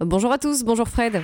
[0.00, 1.22] Bonjour à tous, bonjour Fred.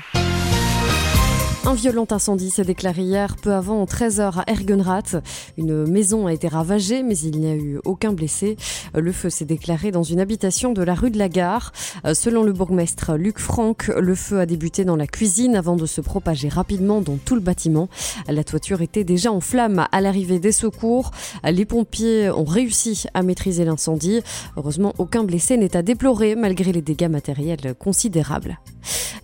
[1.66, 5.16] Un violent incendie s'est déclaré hier peu avant 13h à Ergenrath.
[5.58, 8.56] Une maison a été ravagée mais il n'y a eu aucun blessé.
[8.94, 11.72] Le feu s'est déclaré dans une habitation de la rue de la Gare.
[12.14, 16.00] Selon le bourgmestre Luc Franck, le feu a débuté dans la cuisine avant de se
[16.00, 17.90] propager rapidement dans tout le bâtiment.
[18.26, 21.10] La toiture était déjà en flammes à l'arrivée des secours.
[21.44, 24.22] Les pompiers ont réussi à maîtriser l'incendie.
[24.56, 28.58] Heureusement, aucun blessé n'est à déplorer malgré les dégâts matériels considérables.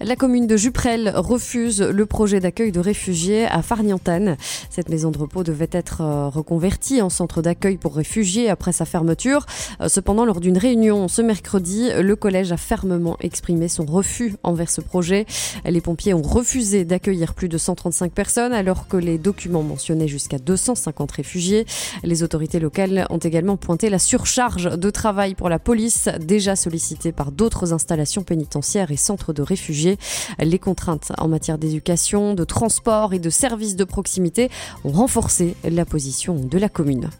[0.00, 4.36] La commune de Juprel refuse le projet d'accueil de réfugiés à Farnientane.
[4.68, 8.84] Cette maison de repos devait être euh, reconvertie en centre d'accueil pour réfugiés après sa
[8.84, 9.46] fermeture.
[9.80, 14.70] Euh, cependant, lors d'une réunion ce mercredi, le collège a fermement exprimé son refus envers
[14.70, 15.26] ce projet.
[15.64, 20.38] Les pompiers ont refusé d'accueillir plus de 135 personnes alors que les documents mentionnaient jusqu'à
[20.38, 21.66] 250 réfugiés.
[22.04, 27.12] Les autorités locales ont également pointé la surcharge de travail pour la police, déjà sollicitée
[27.12, 29.96] par d'autres installations pénitentiaires et centres de réfugiés.
[30.38, 34.50] Les contraintes en matière d'éducation, de transport et de services de proximité
[34.84, 37.10] ont renforcé la position de la commune.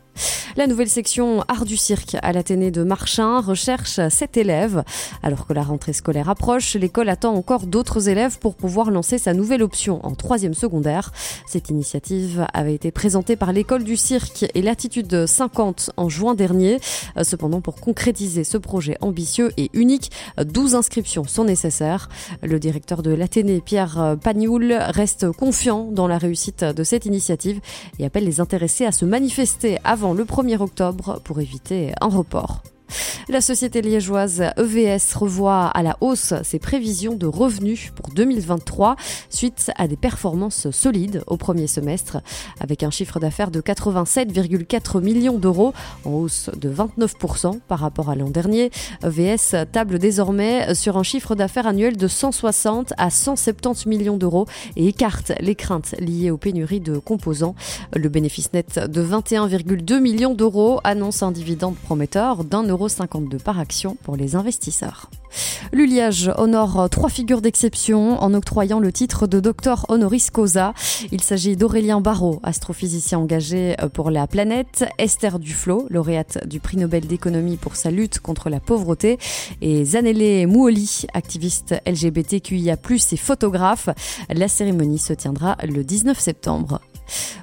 [0.57, 4.85] La nouvelle section Art du cirque à l'Athénée de Marchin recherche 7 élèves.
[5.23, 9.35] Alors que la rentrée scolaire approche, l'école attend encore d'autres élèves pour pouvoir lancer sa
[9.35, 11.13] nouvelle option en troisième secondaire.
[11.47, 16.79] Cette initiative avait été présentée par l'école du cirque et l'attitude 50 en juin dernier.
[17.23, 20.11] Cependant, pour concrétiser ce projet ambitieux et unique,
[20.43, 22.09] 12 inscriptions sont nécessaires.
[22.43, 27.61] Le directeur de l'Athénée, Pierre Pagnoul, reste confiant dans la réussite de cette initiative
[27.99, 32.63] et appelle les intéressés à se manifester avant le 1er octobre pour éviter un report.
[33.29, 38.95] La société liégeoise EVS revoit à la hausse ses prévisions de revenus pour 2023
[39.31, 42.19] suite à des performances solides au premier semestre
[42.61, 48.15] avec un chiffre d'affaires de 87,4 millions d'euros en hausse de 29% par rapport à
[48.15, 48.71] l'an dernier.
[49.03, 54.87] EVS table désormais sur un chiffre d'affaires annuel de 160 à 170 millions d'euros et
[54.87, 57.57] écarte les craintes liées aux pénuries de composants.
[57.93, 63.59] Le bénéfice net de 21,2 millions d'euros annonce un dividende prometteur d'un euro 52 par
[63.59, 65.11] action pour les investisseurs.
[65.73, 70.73] L'Uliage honore trois figures d'exception en octroyant le titre de docteur honoris causa.
[71.13, 77.07] Il s'agit d'Aurélien Barraud, astrophysicien engagé pour la planète, Esther Duflo, lauréate du prix Nobel
[77.07, 79.19] d'économie pour sa lutte contre la pauvreté,
[79.61, 82.77] et Zanele Mouoli, activiste LGBTQIA+,
[83.13, 83.89] et photographe.
[84.33, 86.81] La cérémonie se tiendra le 19 septembre.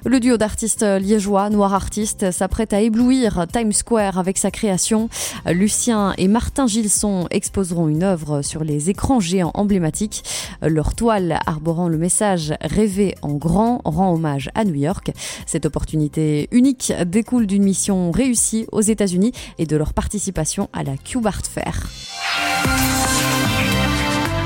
[0.04, 5.08] Le duo d'artistes liégeois, Noir Artiste, s'apprête à éblouir Times Square avec sa création.
[5.46, 10.22] Lucien et Martin Gilson exposeront une œuvre sur les écrans géants emblématiques.
[10.62, 15.12] Leur toile arborant le message Rêver en grand rend hommage à New York.
[15.46, 20.96] Cette opportunité unique découle d'une mission réussie aux États-Unis et de leur participation à la
[20.96, 21.88] Cube Art Fair.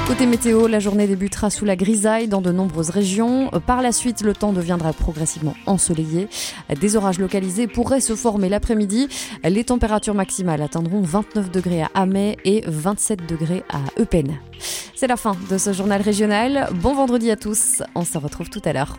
[0.09, 3.51] Côté météo, la journée débutera sous la grisaille dans de nombreuses régions.
[3.67, 6.29] Par la suite, le temps deviendra progressivement ensoleillé.
[6.81, 9.09] Des orages localisés pourraient se former l'après-midi.
[9.45, 14.39] Les températures maximales atteindront 29 degrés à Amay et 27 degrés à Eupen.
[14.95, 16.71] C'est la fin de ce journal régional.
[16.77, 17.83] Bon vendredi à tous.
[17.95, 18.97] On se retrouve tout à l'heure.